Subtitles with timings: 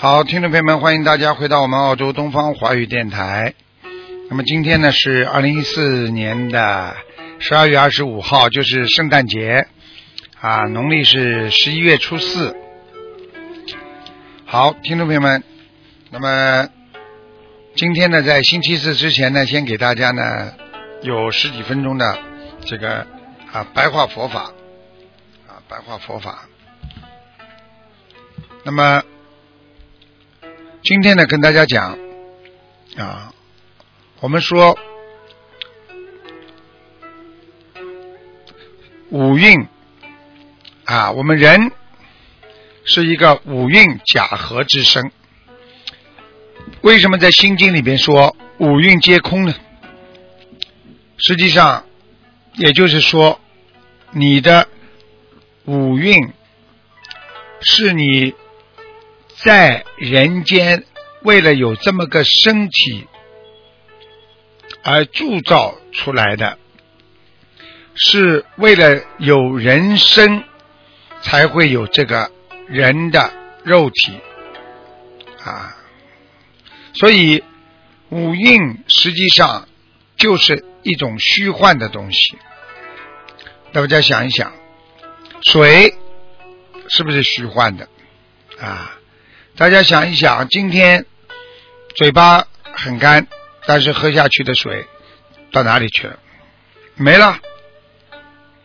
[0.00, 3.54] 好，听众朋友们，欢迎大家回到我们澳洲东方华语电台。
[4.30, 6.94] 那么今天呢是二零一四年的
[7.40, 9.66] 十二月二十五号，就是圣诞节
[10.40, 12.56] 啊，农历是十一月初四。
[14.44, 15.42] 好，听众朋友们，
[16.10, 16.68] 那么
[17.74, 20.52] 今天呢，在星期四之前呢，先给大家呢
[21.02, 22.18] 有十几分钟的
[22.64, 23.06] 这个
[23.52, 24.52] 啊白话佛法
[25.46, 26.48] 啊白话佛法。
[28.64, 29.02] 那么
[30.82, 31.98] 今天呢，跟大家讲
[32.96, 33.32] 啊，
[34.20, 34.78] 我们说
[39.10, 39.66] 五蕴
[40.84, 41.72] 啊，我们人
[42.84, 45.10] 是一个五蕴假合之身。
[46.82, 49.54] 为什么在《心经》里边说五蕴皆空呢？
[51.16, 51.86] 实际上，
[52.58, 53.40] 也就是说，
[54.10, 54.66] 你的
[55.64, 56.32] 五蕴
[57.60, 58.34] 是你
[59.36, 60.84] 在人间
[61.22, 63.06] 为了有这么个身体
[64.82, 66.58] 而铸造出来的，
[67.94, 70.42] 是为了有人生
[71.22, 72.32] 才会有这个
[72.66, 74.18] 人的肉体
[75.44, 75.76] 啊。
[76.94, 77.44] 所以，
[78.08, 79.68] 五蕴实际上
[80.16, 82.36] 就是一种虚幻的东西。
[83.72, 84.52] 大家想一想，
[85.42, 85.94] 水
[86.88, 87.88] 是不是虚幻的
[88.60, 88.98] 啊？
[89.56, 91.06] 大家想一想，今天
[91.94, 93.26] 嘴巴很干，
[93.66, 94.86] 但是喝下去的水
[95.52, 96.18] 到哪里去了？
[96.94, 97.38] 没了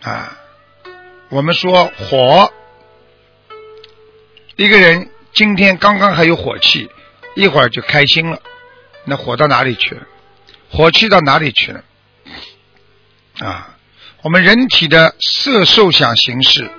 [0.02, 0.40] 啊！
[1.30, 2.53] 我们说火，
[4.56, 6.90] 一个人今天刚刚还有火气。
[7.35, 8.40] 一会儿就开心了，
[9.06, 10.03] 那火到哪里去了？
[10.70, 11.84] 火气到哪里去了？
[13.40, 13.72] 啊，
[14.23, 16.72] 我们人体的色受想行识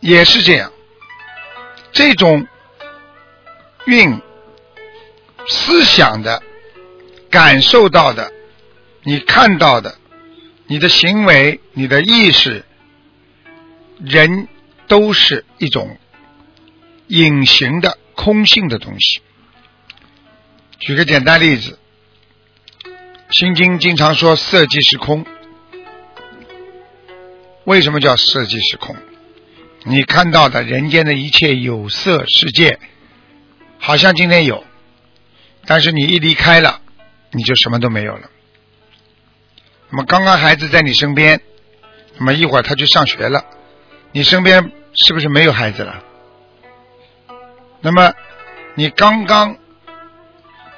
[0.00, 0.70] 也是这样，
[1.90, 2.46] 这种
[3.86, 4.20] 运
[5.48, 6.42] 思想的、
[7.30, 8.30] 感受到的、
[9.02, 9.96] 你看到的、
[10.66, 12.64] 你的行为、你的意识，
[13.98, 14.48] 人
[14.86, 15.98] 都是一种。
[17.06, 19.20] 隐形的空性的东西。
[20.78, 21.72] 举个简单例子，
[23.36, 25.26] 《心经》经常说“色即是空”。
[27.66, 28.94] 为什么叫“色即是空”？
[29.82, 32.78] 你看到的人间的一切有色世界，
[33.80, 34.62] 好像今天有，
[35.66, 36.80] 但是你一离开了，
[37.32, 38.30] 你就什么都没有了。
[39.90, 41.40] 那么刚刚孩子在你身边，
[42.18, 43.44] 那么一会儿他去上学了，
[44.12, 46.04] 你身边是不是没有孩子了？
[47.80, 48.14] 那么，
[48.76, 49.56] 你刚刚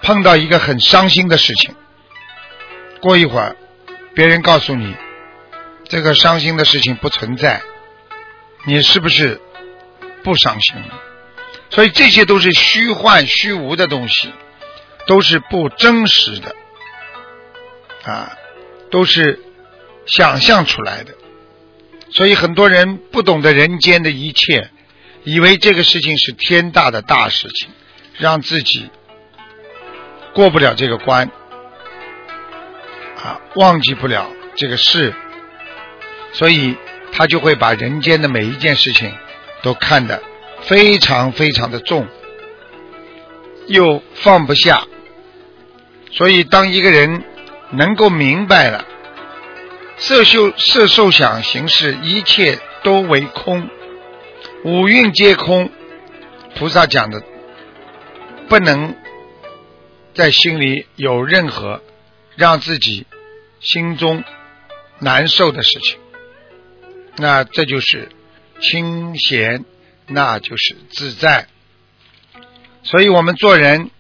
[0.01, 1.75] 碰到一个很伤心的事情，
[3.07, 3.55] 过一会儿，
[4.17, 4.97] 别人告诉你
[5.85, 7.63] 这个伤心的事情不存在，
[8.65, 9.41] 你是不是
[10.25, 11.01] 不伤心了？
[11.71, 14.33] 所以这些都是虚幻虚无的东西，
[15.07, 16.57] 都是不真实的，
[18.03, 18.37] 啊，
[18.91, 19.39] 都是
[20.07, 21.15] 想象出来的。
[22.11, 24.71] 所以很多人不懂得人间的一切。
[25.23, 27.69] 以为这个事情是天大的大事情，
[28.19, 28.91] 让自己
[30.35, 31.31] 过不了这个关，
[33.27, 35.13] 啊，忘记不了这个事，
[36.33, 36.77] 所以
[37.11, 39.13] 他就会把人间的每一件事情
[39.63, 40.23] 都看得
[40.61, 42.07] 非常非常的重，
[43.67, 44.85] 又放不下。
[46.13, 47.25] 所以，当一个人
[47.73, 48.87] 能够明白了
[49.97, 53.69] 色受色受想行识一切都为空。
[54.63, 55.69] 五蕴皆空，
[56.55, 57.23] 菩萨讲的
[58.49, 58.95] 不能
[60.15, 61.83] 在心里有任何
[62.37, 63.05] 让自己
[63.61, 64.23] 心中
[64.99, 65.99] 难受的事情，
[67.17, 68.09] 那这就是
[68.61, 69.65] 清闲，
[70.07, 71.49] 那就是自在。
[72.83, 73.91] 所以我们做人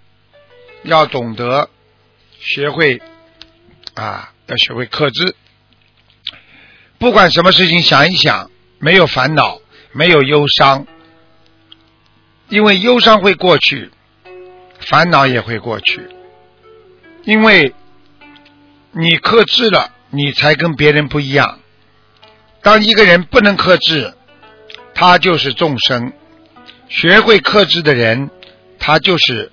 [0.82, 1.70] 要懂得
[2.38, 3.00] 学会
[3.94, 5.34] 啊，要学会克制，
[6.98, 9.60] 不管什么事情想一想，没有烦恼。
[9.92, 10.86] 没有忧伤，
[12.50, 13.90] 因为忧伤会过去，
[14.78, 16.06] 烦恼也会过去。
[17.24, 17.72] 因为
[18.98, 21.58] 你克制了，你才跟别人不一样。
[22.62, 24.14] 当一个人不能克制，
[24.94, 26.12] 他就是众生；
[26.88, 28.30] 学会克制的人，
[28.78, 29.52] 他就是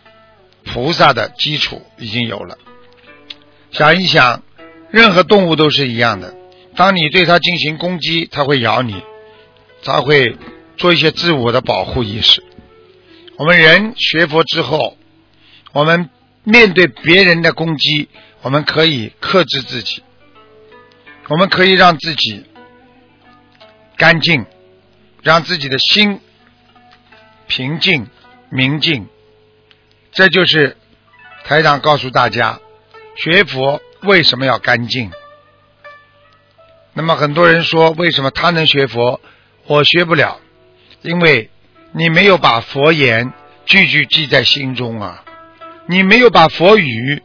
[0.64, 2.58] 菩萨的基础已经有了。
[3.72, 4.44] 想一想，
[4.90, 6.34] 任何动物都是一样的。
[6.78, 9.04] 当你对它进行攻击，它会咬你，
[9.84, 10.38] 它会
[10.78, 12.42] 做一些自我的保护意识。
[13.36, 14.98] 我们人学佛之后，
[15.74, 16.10] 我们
[16.46, 18.08] 面对别人的攻击，
[18.44, 20.04] 我们可以克制自己，
[21.28, 22.46] 我们可以让自己。
[23.96, 24.46] 干净，
[25.22, 26.20] 让自己的心
[27.48, 28.08] 平静、
[28.50, 29.08] 明净，
[30.12, 30.76] 这就是
[31.46, 32.60] 台长告诉大家，
[33.16, 35.12] 学佛为什么要干净。
[36.94, 39.22] 那么很多人说，为什么他能学佛，
[39.68, 40.42] 我学不了？
[41.04, 41.50] 因为
[41.92, 43.32] 你没有把佛言
[43.66, 45.24] 句句记在心中啊，
[45.88, 47.22] 你没有把佛语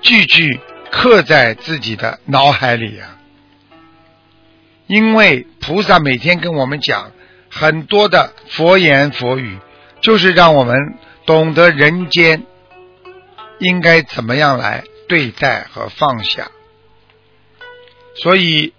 [0.00, 0.60] 句句
[0.90, 3.16] 刻在自己的脑海里呀。
[4.86, 7.12] 因为菩萨每天跟我们讲
[7.50, 9.58] 很多的佛言佛语，
[10.00, 10.76] 就是让我们
[11.26, 12.46] 懂得人间
[13.58, 16.50] 应该怎么样来对待和放下。
[18.14, 18.72] 所以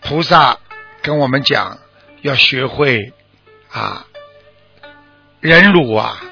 [0.00, 0.58] 菩萨
[1.02, 1.78] 跟我们讲
[2.22, 3.12] 要学会
[3.70, 4.06] 啊
[5.40, 6.22] 忍辱啊。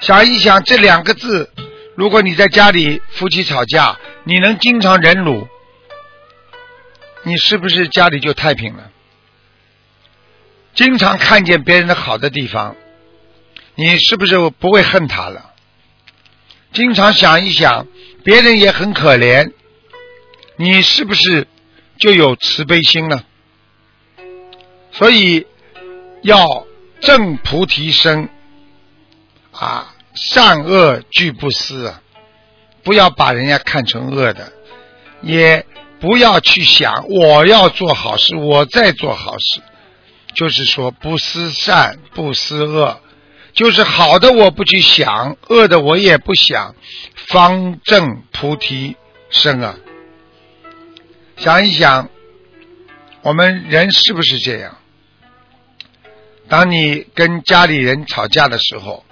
[0.00, 1.50] 想一想这两个字，
[1.94, 5.48] 如果你在家里夫妻吵架，你能经常忍辱。
[7.22, 8.90] 你是不是家里就太平了？
[10.72, 12.76] 经常看见别人的好的地方，
[13.74, 15.50] 你是不是不会恨他了？
[16.72, 17.86] 经常想一想，
[18.24, 19.52] 别人也很可怜，
[20.56, 21.46] 你是不是
[21.98, 23.24] 就有慈悲心了？
[24.92, 25.46] 所以
[26.22, 26.66] 要
[27.00, 28.28] 正菩提心
[29.50, 32.02] 啊，善恶俱不思啊，
[32.82, 34.52] 不要把人家看成恶的，
[35.22, 35.66] 也。
[36.00, 39.60] 不要去想我要做好事，我在做好事，
[40.34, 42.98] 就是说不思善不思恶，
[43.52, 46.74] 就是好的我不去想，恶的我也不想，
[47.28, 48.96] 方正菩提
[49.28, 49.76] 生啊！
[51.36, 52.08] 想一想，
[53.20, 54.78] 我们人是不是这样？
[56.48, 59.04] 当你跟家里人吵架的时候，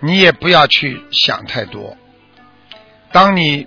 [0.00, 1.96] 你也不要去想太多。
[3.12, 3.66] 当你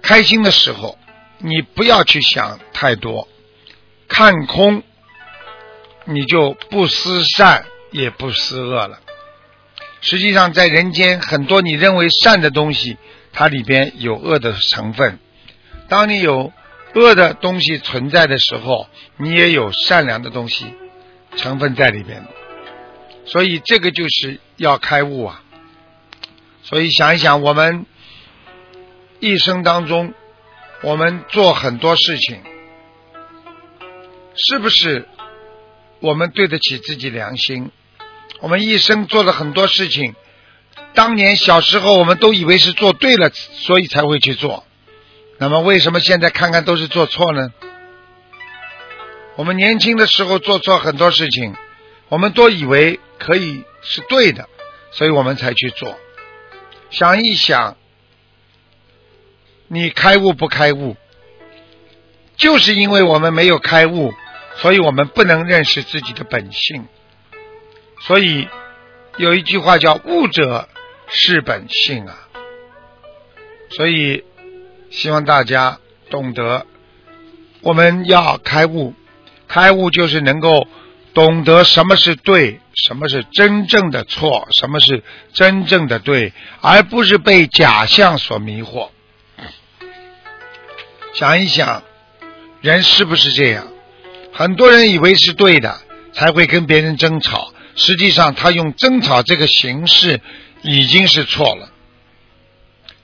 [0.00, 0.98] 开心的时候，
[1.38, 3.28] 你不要去想太多，
[4.08, 4.82] 看空，
[6.04, 9.00] 你就不思善也不思恶了。
[10.00, 12.96] 实际上，在人间很多你认为善的东西，
[13.32, 15.18] 它里边有恶的成分。
[15.88, 16.52] 当你有
[16.94, 18.88] 恶的东西存在的时候，
[19.18, 20.64] 你也有善良的东西
[21.36, 22.24] 成分在里边。
[23.26, 25.42] 所以，这个就是要开悟啊！
[26.62, 27.86] 所以想一想，我们。
[29.18, 30.14] 一生当中，
[30.82, 32.42] 我们做很多事情，
[34.34, 35.06] 是不是
[36.00, 37.70] 我们对得起自己良心？
[38.40, 40.14] 我们一生做了很多事情，
[40.94, 44.64] 当年小时候我们都以为是做对了，所以才会去做。
[45.36, 47.52] 那么为什么现在看看都是做错呢？
[49.36, 51.54] 我们年轻的时候做错很多事情，
[52.08, 54.48] 我们都以为可以是对的，
[54.92, 55.98] 所以我们才去做。
[56.90, 57.76] 想一想。
[59.72, 60.96] 你开悟不开悟，
[62.36, 64.12] 就是因为我们没有开悟，
[64.56, 66.88] 所以我们不能认识自己的本性。
[68.00, 68.48] 所以
[69.16, 70.68] 有一句话叫“悟者
[71.06, 72.18] 是本性”啊。
[73.70, 74.24] 所以
[74.90, 75.78] 希望大家
[76.10, 76.66] 懂得，
[77.60, 78.94] 我们要开悟，
[79.46, 80.66] 开悟就是能够
[81.14, 88.90] 懂得什么是对，什么是真正的错，什么是真正的对，而不是被假象所迷惑。
[91.14, 91.82] 想一想，
[92.60, 93.66] 人是不是这样？
[94.32, 95.80] 很多人以为是对的，
[96.12, 97.52] 才会跟别人争吵。
[97.74, 100.20] 实际上，他用争吵这个形式
[100.62, 101.70] 已经是错了。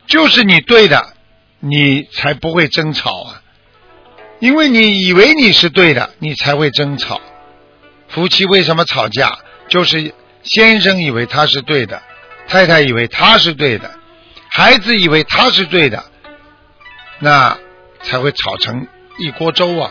[0.06, 1.14] 就是你对的，
[1.58, 3.42] 你才不会争吵啊！
[4.38, 7.20] 因为你以为你是对的，你才会争吵。
[8.08, 9.38] 夫妻为什么吵架？
[9.68, 12.02] 就是先生以为他是对的，
[12.48, 13.94] 太太以为他是对的，
[14.50, 16.04] 孩子以为他是对的，
[17.20, 17.58] 那。
[18.02, 18.86] 才会炒成
[19.18, 19.90] 一锅粥啊！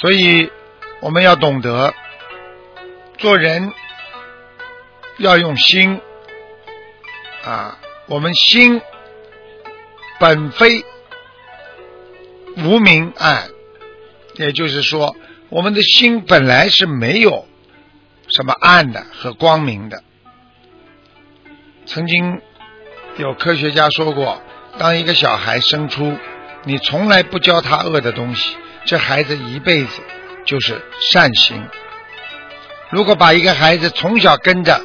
[0.00, 0.50] 所以
[1.00, 1.94] 我们要懂得
[3.16, 3.72] 做人
[5.18, 6.00] 要用心
[7.44, 7.78] 啊！
[8.06, 8.80] 我们心
[10.18, 10.84] 本非
[12.56, 13.50] 无明暗，
[14.34, 15.14] 也就是说，
[15.48, 17.46] 我们的心本来是没有
[18.28, 20.02] 什么暗的和光明的。
[21.86, 22.40] 曾经
[23.16, 24.42] 有科学家说过。
[24.76, 26.16] 当一个小孩生出，
[26.62, 30.02] 你从来不教他恶的东西，这孩子一辈子
[30.44, 30.80] 就是
[31.10, 31.66] 善行。
[32.90, 34.80] 如果把一个孩子从小跟着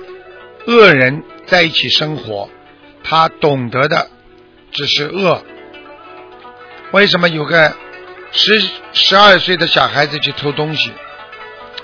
[0.66, 2.50] 恶人在一起生活，
[3.04, 4.10] 他懂得的
[4.72, 5.44] 只是恶。
[6.92, 7.76] 为什么有个
[8.32, 10.92] 十十二岁的小孩子去偷东西？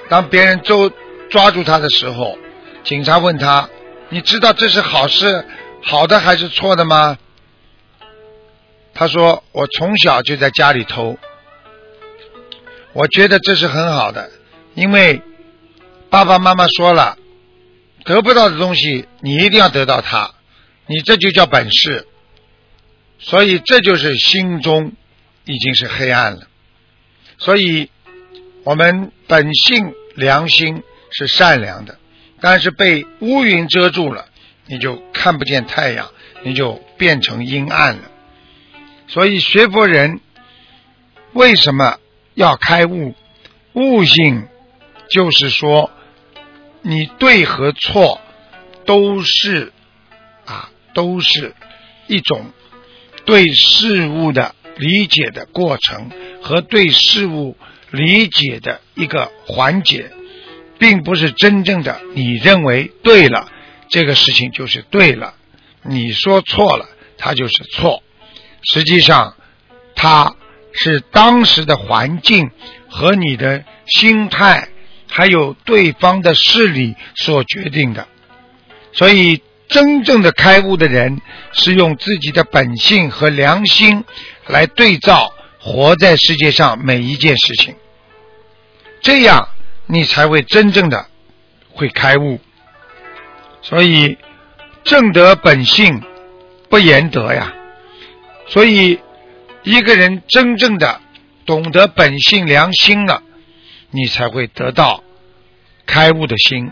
[0.08, 0.76] 当别人抓
[1.30, 2.38] 抓住他的时候，
[2.84, 3.70] 警察问他
[4.10, 5.46] ：“你知道这是好事、
[5.84, 7.18] 好的还是错的吗？”
[8.94, 11.18] 他说：“我从小就在家里偷，
[12.94, 14.30] 我觉得这是很好的，
[14.74, 15.22] 因为
[16.10, 17.18] 爸爸妈妈说了，
[18.04, 20.32] 得不到的东西你一定要得到它，
[20.88, 22.06] 你这就叫本事。
[23.20, 24.94] 所以这就是心中
[25.46, 26.48] 已经是黑暗了。
[27.38, 27.90] 所以
[28.64, 31.98] 我们本性良心是善良的，
[32.42, 34.26] 但是被乌云遮住了，
[34.68, 36.10] 你就看不见太阳，
[36.44, 38.04] 你就变成阴暗了。”
[39.08, 40.20] 所以学佛人
[41.34, 41.98] 为什么
[42.36, 43.16] 要开悟？
[43.74, 44.48] 悟性
[45.10, 45.92] 就是说，
[46.82, 48.20] 你对和错
[48.86, 49.72] 都是
[50.46, 51.54] 啊，都是
[52.08, 52.52] 一种
[53.26, 56.12] 对事物的理解的过程
[56.42, 57.56] 和对事物
[57.92, 60.12] 理解的一个环节，
[60.80, 63.48] 并不是真正的你认为对了，
[63.90, 65.34] 这个事情就是对了；
[65.84, 68.02] 你说错了，它就是错。
[68.64, 69.36] 实际上，
[69.96, 70.36] 它
[70.74, 72.50] 是当时的环境
[72.90, 74.70] 和你的心态，
[75.10, 78.08] 还有对方的势力所决定的。
[78.94, 81.22] 所以，真正的开悟的人
[81.52, 84.04] 是用自己的本性和良心
[84.48, 87.76] 来对照活在世界上每一件事情，
[89.02, 89.48] 这样
[89.92, 91.08] 你才会真正的
[91.72, 92.40] 会开悟。
[93.64, 94.20] 所以，
[94.84, 96.04] 正德本性，
[96.70, 97.56] 不言德呀。
[98.48, 99.00] 所以，
[99.64, 101.02] 一个人真正的
[101.44, 103.24] 懂得本性良心了，
[103.90, 105.04] 你才会得到
[105.88, 106.72] 开悟的心。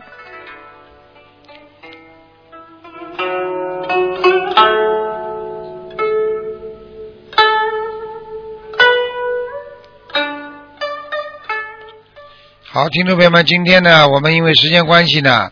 [12.77, 15.49] 好，听众朋友们，今天呢，我们因为时间关系呢，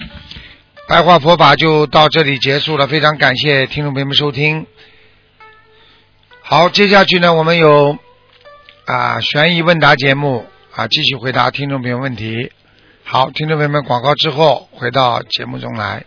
[0.88, 2.86] 白话佛法就到这里结束了。
[2.86, 4.68] 非常感谢听众朋友们收听。
[6.44, 7.98] 好，接下去呢，我们有
[8.86, 12.52] 啊悬疑问答节目啊，继续回答听众朋友问题。
[13.04, 16.06] 好，听众朋友们，广告之后回到节目中来。